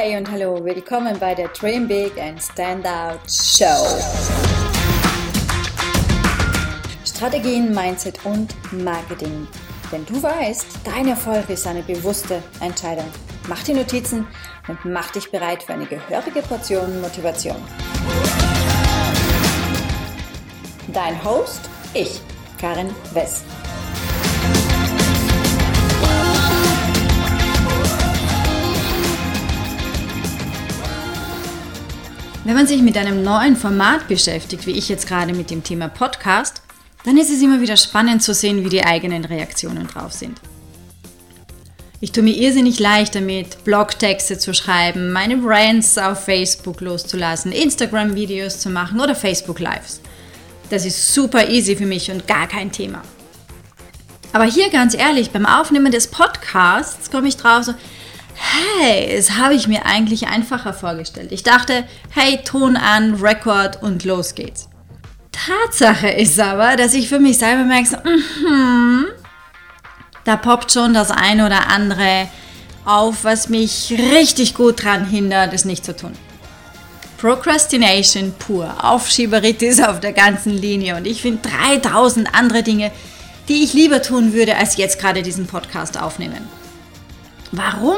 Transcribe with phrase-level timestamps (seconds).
[0.00, 3.84] Hey und hallo, willkommen bei der Dream Big and Stand Out Show.
[7.04, 8.54] Strategien, Mindset und
[8.84, 9.48] Marketing.
[9.90, 13.06] Denn du weißt, dein Erfolg ist eine bewusste Entscheidung.
[13.48, 14.24] Mach die Notizen
[14.68, 17.56] und mach dich bereit für eine gehörige Portion Motivation.
[20.92, 22.20] Dein Host, ich,
[22.60, 23.44] Karin West.
[32.48, 35.88] Wenn man sich mit einem neuen Format beschäftigt, wie ich jetzt gerade mit dem Thema
[35.88, 36.62] Podcast,
[37.04, 40.40] dann ist es immer wieder spannend zu sehen, wie die eigenen Reaktionen drauf sind.
[42.00, 48.60] Ich tue mir irrsinnig leicht damit, Blogtexte zu schreiben, meine Brands auf Facebook loszulassen, Instagram-Videos
[48.60, 50.00] zu machen oder Facebook-Lives.
[50.70, 53.02] Das ist super easy für mich und gar kein Thema.
[54.32, 57.74] Aber hier ganz ehrlich, beim Aufnehmen des Podcasts komme ich drauf so,
[58.38, 61.32] hey, das habe ich mir eigentlich einfacher vorgestellt.
[61.32, 64.68] Ich dachte, hey, Ton an, Record und los geht's.
[65.32, 69.06] Tatsache ist aber, dass ich für mich selber merke, so, mm
[70.28, 72.28] da poppt schon das ein oder andere
[72.84, 76.12] auf, was mich richtig gut daran hindert, es nicht zu tun.
[77.16, 82.92] Procrastination pur, Aufschieberitis auf der ganzen Linie und ich finde 3000 andere Dinge,
[83.48, 86.46] die ich lieber tun würde, als jetzt gerade diesen Podcast aufnehmen.
[87.50, 87.96] Warum?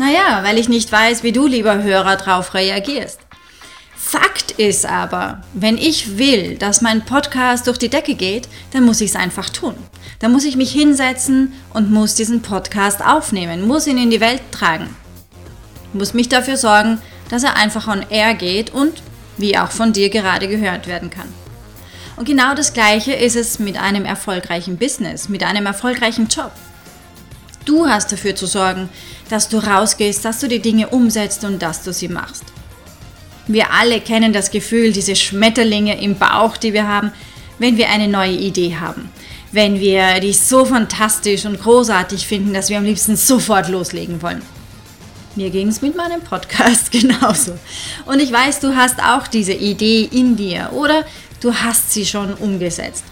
[0.00, 3.20] Naja, weil ich nicht weiß, wie du, lieber Hörer, darauf reagierst.
[3.94, 9.02] Fakt ist aber, wenn ich will, dass mein Podcast durch die Decke geht, dann muss
[9.02, 9.74] ich es einfach tun.
[10.18, 14.40] Dann muss ich mich hinsetzen und muss diesen Podcast aufnehmen, muss ihn in die Welt
[14.52, 14.96] tragen.
[15.92, 19.02] Muss mich dafür sorgen, dass er einfach on air geht und,
[19.36, 21.28] wie auch von dir gerade gehört werden kann.
[22.16, 26.52] Und genau das Gleiche ist es mit einem erfolgreichen Business, mit einem erfolgreichen Job.
[27.64, 28.88] Du hast dafür zu sorgen,
[29.28, 32.44] dass du rausgehst, dass du die Dinge umsetzt und dass du sie machst.
[33.46, 37.12] Wir alle kennen das Gefühl, diese Schmetterlinge im Bauch, die wir haben,
[37.58, 39.10] wenn wir eine neue Idee haben.
[39.52, 44.42] Wenn wir die so fantastisch und großartig finden, dass wir am liebsten sofort loslegen wollen.
[45.36, 47.58] Mir ging es mit meinem Podcast genauso.
[48.06, 51.04] Und ich weiß, du hast auch diese Idee in dir oder
[51.40, 53.04] du hast sie schon umgesetzt.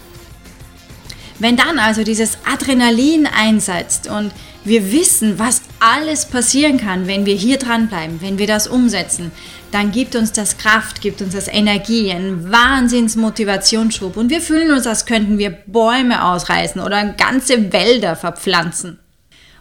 [1.39, 4.31] Wenn dann also dieses Adrenalin einsetzt und
[4.65, 9.31] wir wissen, was alles passieren kann, wenn wir hier dranbleiben, wenn wir das umsetzen,
[9.71, 14.85] dann gibt uns das Kraft, gibt uns das Energie, einen Wahnsinnsmotivationsschub und wir fühlen uns,
[14.85, 18.99] als könnten wir Bäume ausreißen oder ganze Wälder verpflanzen.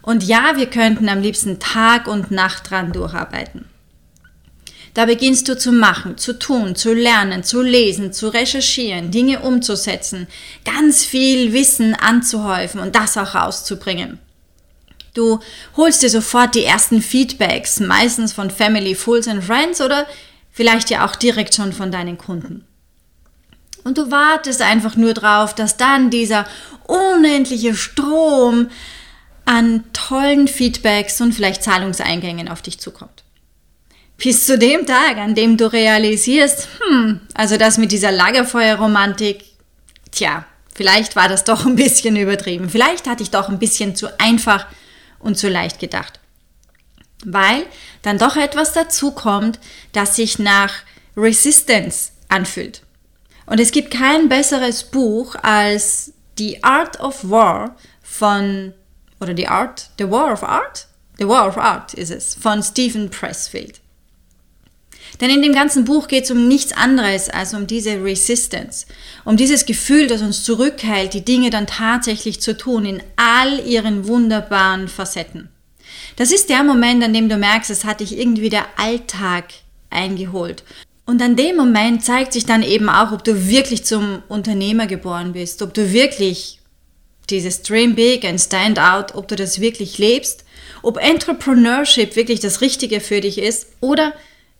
[0.02, 3.66] Und ja, wir könnten am liebsten Tag und Nacht dran durcharbeiten.
[4.98, 10.26] Da beginnst du zu machen, zu tun, zu lernen, zu lesen, zu recherchieren, Dinge umzusetzen,
[10.64, 14.18] ganz viel Wissen anzuhäufen und das auch rauszubringen.
[15.14, 15.38] Du
[15.76, 20.04] holst dir sofort die ersten Feedbacks, meistens von Family, Fools and Friends oder
[20.50, 22.66] vielleicht ja auch direkt schon von deinen Kunden.
[23.84, 26.44] Und du wartest einfach nur drauf, dass dann dieser
[26.88, 28.68] unendliche Strom
[29.44, 33.22] an tollen Feedbacks und vielleicht Zahlungseingängen auf dich zukommt.
[34.18, 39.44] Bis zu dem Tag, an dem du realisierst, hm, also das mit dieser Lagerfeuerromantik,
[40.10, 42.68] tja, vielleicht war das doch ein bisschen übertrieben.
[42.68, 44.66] Vielleicht hatte ich doch ein bisschen zu einfach
[45.20, 46.18] und zu leicht gedacht.
[47.24, 47.64] Weil
[48.02, 49.60] dann doch etwas dazu kommt,
[49.92, 50.74] das sich nach
[51.16, 52.82] Resistance anfühlt.
[53.46, 58.74] Und es gibt kein besseres Buch als The Art of War von,
[59.20, 60.88] oder The Art, The War of Art?
[61.18, 63.80] The War of Art ist es, von Stephen Pressfield.
[65.20, 68.86] Denn in dem ganzen Buch geht es um nichts anderes als um diese Resistance,
[69.24, 74.06] um dieses Gefühl, das uns zurückhält, die Dinge dann tatsächlich zu tun, in all ihren
[74.06, 75.48] wunderbaren Facetten.
[76.16, 79.46] Das ist der Moment, an dem du merkst, es hat dich irgendwie der Alltag
[79.90, 80.64] eingeholt.
[81.06, 85.32] Und an dem Moment zeigt sich dann eben auch, ob du wirklich zum Unternehmer geboren
[85.32, 86.60] bist, ob du wirklich
[87.30, 90.44] dieses Dream Big and Stand Out, ob du das wirklich lebst,
[90.82, 94.12] ob Entrepreneurship wirklich das Richtige für dich ist oder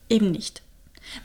[0.08, 0.62] eben nicht.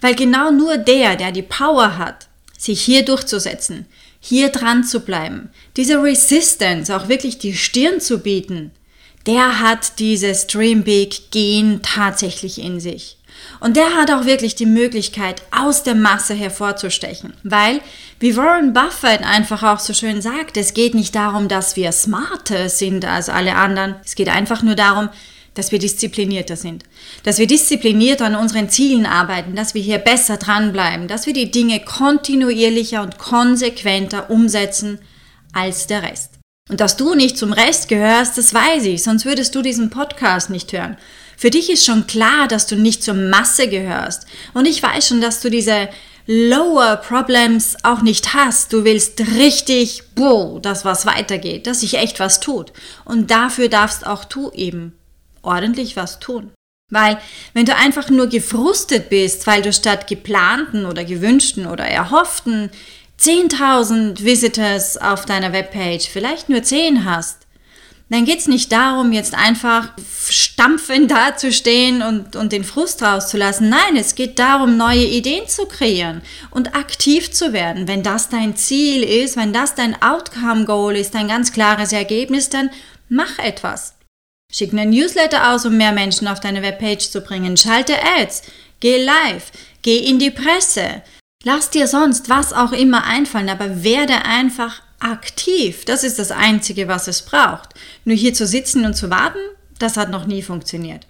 [0.01, 2.27] Weil genau nur der, der die Power hat,
[2.57, 3.85] sich hier durchzusetzen,
[4.19, 8.71] hier dran zu bleiben, diese Resistance auch wirklich die Stirn zu bieten,
[9.25, 13.17] der hat dieses Dream Big Gen tatsächlich in sich.
[13.59, 17.33] Und der hat auch wirklich die Möglichkeit, aus der Masse hervorzustechen.
[17.43, 17.81] Weil,
[18.19, 22.69] wie Warren Buffett einfach auch so schön sagt, es geht nicht darum, dass wir smarter
[22.69, 23.95] sind als alle anderen.
[24.03, 25.09] Es geht einfach nur darum,
[25.53, 26.83] dass wir disziplinierter sind,
[27.23, 31.51] dass wir disziplinierter an unseren Zielen arbeiten, dass wir hier besser dranbleiben, dass wir die
[31.51, 34.99] Dinge kontinuierlicher und konsequenter umsetzen
[35.53, 36.31] als der Rest.
[36.69, 40.49] Und dass du nicht zum Rest gehörst, das weiß ich, sonst würdest du diesen Podcast
[40.49, 40.97] nicht hören.
[41.35, 44.25] Für dich ist schon klar, dass du nicht zur Masse gehörst.
[44.53, 45.89] Und ich weiß schon, dass du diese
[46.25, 48.71] Lower Problems auch nicht hast.
[48.71, 52.71] Du willst richtig, wow, dass was weitergeht, dass sich echt was tut.
[53.03, 54.93] Und dafür darfst auch du eben
[55.43, 56.51] ordentlich was tun.
[56.91, 57.19] Weil
[57.53, 62.69] wenn du einfach nur gefrustet bist, weil du statt geplanten oder gewünschten oder erhofften
[63.19, 67.43] 10.000 Visitors auf deiner Webpage vielleicht nur 10 hast,
[68.09, 69.89] dann geht es nicht darum, jetzt einfach
[70.29, 73.69] stampfend dazustehen und, und den Frust rauszulassen.
[73.69, 77.87] Nein, es geht darum, neue Ideen zu kreieren und aktiv zu werden.
[77.87, 82.69] Wenn das dein Ziel ist, wenn das dein Outcome-Goal ist, ein ganz klares Ergebnis, dann
[83.09, 83.95] mach etwas.
[84.53, 87.57] Schick einen Newsletter aus, um mehr Menschen auf deine Webpage zu bringen.
[87.57, 88.43] Schalte Ads.
[88.79, 89.51] Geh live.
[89.81, 91.01] Geh in die Presse.
[91.43, 95.85] Lass dir sonst was auch immer einfallen, aber werde einfach aktiv.
[95.85, 97.69] Das ist das Einzige, was es braucht.
[98.05, 99.39] Nur hier zu sitzen und zu warten,
[99.79, 101.07] das hat noch nie funktioniert.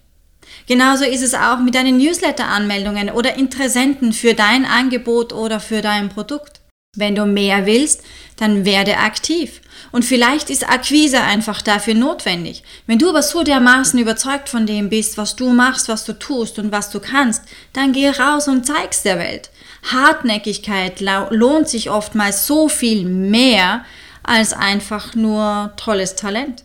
[0.65, 6.09] Genauso ist es auch mit deinen Newsletter-Anmeldungen oder Interessenten für dein Angebot oder für dein
[6.09, 6.62] Produkt.
[6.95, 8.03] Wenn du mehr willst,
[8.37, 9.61] dann werde aktiv.
[9.91, 12.63] Und vielleicht ist Akquise einfach dafür notwendig.
[12.85, 16.59] Wenn du aber so dermaßen überzeugt von dem bist, was du machst, was du tust
[16.59, 19.49] und was du kannst, dann geh raus und zeig's der Welt.
[19.91, 21.01] Hartnäckigkeit
[21.31, 23.83] lohnt sich oftmals so viel mehr
[24.21, 26.63] als einfach nur tolles Talent.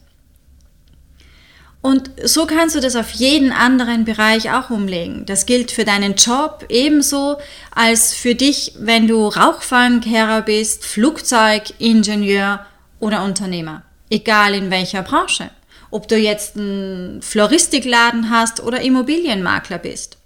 [1.81, 5.25] Und so kannst du das auf jeden anderen Bereich auch umlegen.
[5.27, 7.37] Das gilt für deinen Job ebenso
[7.71, 12.67] als für dich, wenn du Rauchfangkehrer bist, Flugzeugingenieur
[12.99, 13.83] oder Unternehmer.
[14.11, 15.51] Egal in welcher Branche.
[15.91, 20.19] Ob du jetzt einen Floristikladen hast oder Immobilienmakler bist.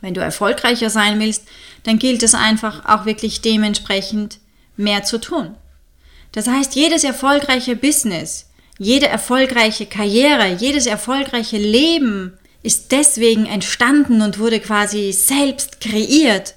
[0.00, 1.44] Wenn du erfolgreicher sein willst,
[1.84, 4.38] dann gilt es einfach auch wirklich dementsprechend
[4.76, 5.54] mehr zu tun.
[6.32, 8.48] Das heißt, jedes erfolgreiche Business,
[8.82, 12.32] jede erfolgreiche Karriere, jedes erfolgreiche Leben
[12.64, 16.54] ist deswegen entstanden und wurde quasi selbst kreiert,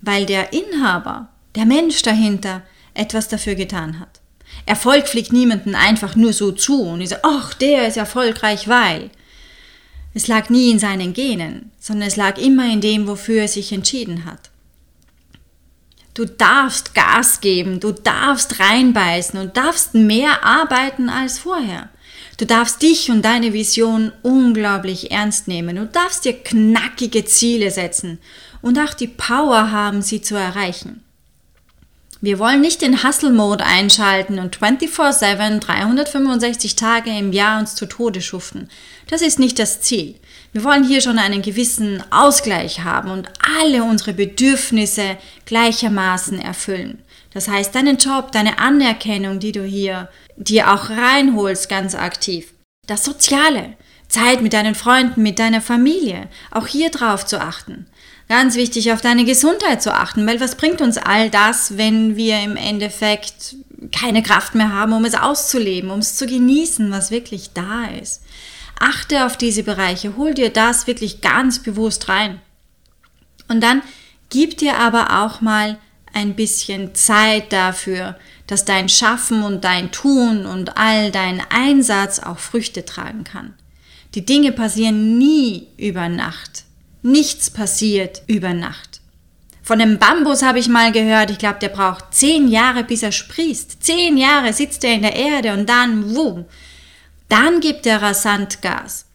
[0.00, 2.62] weil der Inhaber, der Mensch dahinter,
[2.94, 4.20] etwas dafür getan hat.
[4.64, 9.10] Erfolg fliegt niemanden einfach nur so zu und sage, ach, der ist erfolgreich, weil.
[10.14, 13.72] Es lag nie in seinen Genen, sondern es lag immer in dem, wofür er sich
[13.72, 14.50] entschieden hat.
[16.18, 21.90] Du darfst Gas geben, du darfst reinbeißen und darfst mehr arbeiten als vorher.
[22.38, 25.76] Du darfst dich und deine Vision unglaublich ernst nehmen.
[25.76, 28.18] Du darfst dir knackige Ziele setzen
[28.62, 31.04] und auch die Power haben, sie zu erreichen.
[32.20, 38.22] Wir wollen nicht den Hustle-Mode einschalten und 24-7, 365 Tage im Jahr uns zu Tode
[38.22, 38.68] schuften.
[39.06, 40.16] Das ist nicht das Ziel.
[40.52, 43.28] Wir wollen hier schon einen gewissen Ausgleich haben und
[43.60, 47.02] alle unsere Bedürfnisse gleichermaßen erfüllen.
[47.34, 52.54] Das heißt, deinen Job, deine Anerkennung, die du hier dir auch reinholst, ganz aktiv.
[52.86, 53.74] Das Soziale,
[54.08, 57.86] Zeit mit deinen Freunden, mit deiner Familie, auch hier drauf zu achten.
[58.28, 62.42] Ganz wichtig, auf deine Gesundheit zu achten, weil was bringt uns all das, wenn wir
[62.42, 63.56] im Endeffekt
[63.92, 68.22] keine Kraft mehr haben, um es auszuleben, um es zu genießen, was wirklich da ist.
[68.80, 72.40] Achte auf diese Bereiche, hol dir das wirklich ganz bewusst rein.
[73.48, 73.82] Und dann
[74.30, 75.78] gib dir aber auch mal
[76.12, 78.16] ein bisschen Zeit dafür,
[78.46, 83.54] dass dein Schaffen und dein Tun und all dein Einsatz auch Früchte tragen kann.
[84.14, 86.64] Die Dinge passieren nie über Nacht.
[87.02, 89.00] Nichts passiert über Nacht.
[89.62, 93.12] Von dem Bambus habe ich mal gehört, ich glaube, der braucht zehn Jahre, bis er
[93.12, 93.82] sprießt.
[93.82, 96.46] Zehn Jahre sitzt er in der Erde und dann, wumm,
[97.28, 99.06] dann gibt er rasant Gas.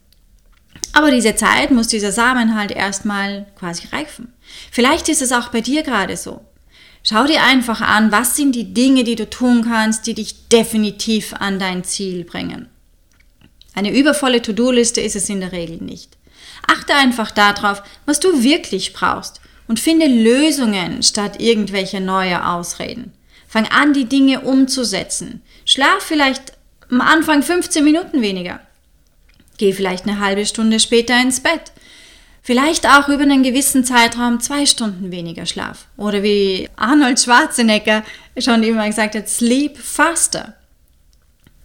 [0.91, 4.33] Aber diese Zeit muss dieser Samen halt erstmal quasi reifen.
[4.71, 6.41] Vielleicht ist es auch bei dir gerade so.
[7.03, 11.33] Schau dir einfach an, was sind die Dinge, die du tun kannst, die dich definitiv
[11.37, 12.69] an dein Ziel bringen.
[13.75, 16.17] Eine übervolle To-Do-Liste ist es in der Regel nicht.
[16.67, 23.11] Achte einfach darauf, was du wirklich brauchst und finde Lösungen statt irgendwelcher neue Ausreden.
[23.47, 25.41] Fang an, die Dinge umzusetzen.
[25.65, 26.53] Schlaf vielleicht
[26.93, 28.59] am Anfang 15 Minuten weniger.
[29.57, 31.71] Geh vielleicht eine halbe Stunde später ins Bett.
[32.43, 35.85] Vielleicht auch über einen gewissen Zeitraum zwei Stunden weniger Schlaf.
[35.97, 38.03] Oder wie Arnold Schwarzenegger
[38.37, 40.53] schon immer gesagt hat, sleep faster.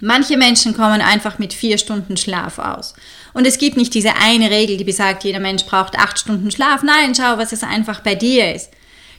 [0.01, 2.95] Manche Menschen kommen einfach mit vier Stunden Schlaf aus.
[3.35, 6.83] Und es gibt nicht diese eine Regel, die besagt, jeder Mensch braucht acht Stunden Schlaf.
[6.83, 8.71] Nein, schau, was es einfach bei dir ist.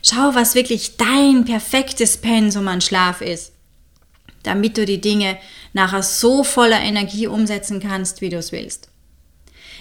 [0.02, 3.52] Schau, was wirklich dein perfektes Pensum an Schlaf ist,
[4.50, 5.38] damit du die Dinge
[5.74, 8.90] nachher so voller Energie umsetzen kannst, wie du es willst.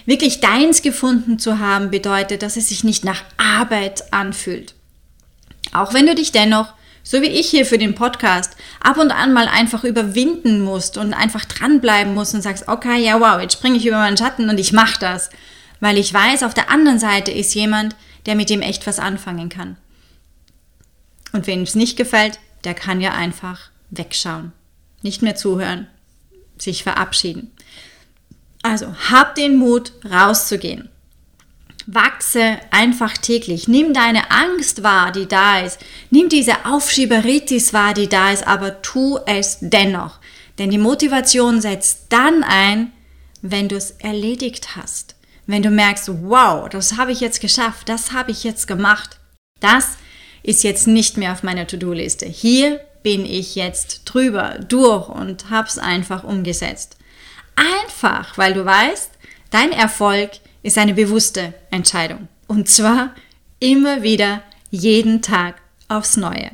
[0.05, 4.73] Wirklich deins gefunden zu haben, bedeutet, dass es sich nicht nach Arbeit anfühlt.
[5.73, 6.73] Auch wenn du dich dennoch
[7.09, 11.15] so wie ich hier für den Podcast, ab und an mal einfach überwinden musst und
[11.15, 14.59] einfach dranbleiben musst und sagst, okay, ja wow, jetzt springe ich über meinen Schatten und
[14.59, 15.31] ich mache das,
[15.79, 17.95] weil ich weiß, auf der anderen Seite ist jemand,
[18.27, 19.77] der mit dem echt was anfangen kann.
[21.31, 24.51] Und wem es nicht gefällt, der kann ja einfach wegschauen,
[25.01, 25.87] nicht mehr zuhören,
[26.57, 27.51] sich verabschieden.
[28.61, 30.89] Also hab den Mut, rauszugehen.
[31.85, 33.67] Wachse einfach täglich.
[33.67, 35.79] Nimm deine Angst wahr, die da ist.
[36.11, 40.19] Nimm diese Aufschieberitis wahr, die da ist, aber tu es dennoch.
[40.59, 42.91] Denn die Motivation setzt dann ein,
[43.41, 45.15] wenn du es erledigt hast.
[45.47, 49.17] Wenn du merkst, wow, das habe ich jetzt geschafft, das habe ich jetzt gemacht.
[49.59, 49.97] Das
[50.43, 52.27] ist jetzt nicht mehr auf meiner To-Do-Liste.
[52.27, 56.97] Hier bin ich jetzt drüber, durch und hab's einfach umgesetzt.
[57.55, 59.11] Einfach, weil du weißt,
[59.49, 60.31] dein Erfolg
[60.63, 62.27] ist eine bewusste Entscheidung.
[62.47, 63.13] Und zwar
[63.59, 65.55] immer wieder, jeden Tag
[65.87, 66.51] aufs Neue.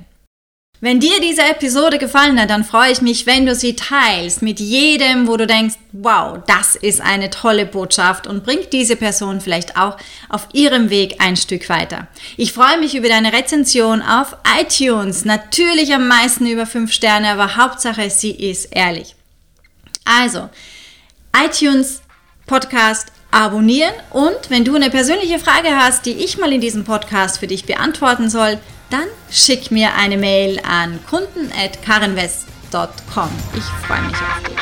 [0.86, 4.60] Wenn dir diese Episode gefallen hat, dann freue ich mich, wenn du sie teilst mit
[4.60, 9.78] jedem, wo du denkst, wow, das ist eine tolle Botschaft und bringt diese Person vielleicht
[9.78, 9.98] auch
[10.30, 12.06] auf ihrem Weg ein Stück weiter.
[12.38, 17.56] Ich freue mich über deine Rezension auf iTunes, natürlich am meisten über 5 Sterne, aber
[17.56, 19.16] Hauptsache, sie ist ehrlich.
[20.06, 20.52] Also,
[21.36, 22.04] iTunes
[22.46, 27.40] Podcast abonnieren und wenn du eine persönliche Frage hast, die ich mal in diesem Podcast
[27.40, 33.30] für dich beantworten soll, dann schick mir eine Mail an kunden.karenwest.com.
[33.56, 34.56] Ich freue mich auf dich.